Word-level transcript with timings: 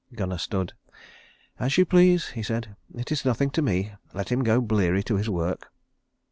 Gunnar 0.15 0.39
stood. 0.39 0.73
"As 1.59 1.77
you 1.77 1.85
please," 1.85 2.29
he 2.29 2.41
said. 2.41 2.75
"It 2.95 3.11
is 3.11 3.23
nothing 3.23 3.51
to 3.51 3.61
me. 3.61 3.93
Let 4.15 4.31
him 4.31 4.43
go 4.43 4.59
bleary 4.59 5.03
to 5.03 5.17
his 5.17 5.29
work." 5.29 5.71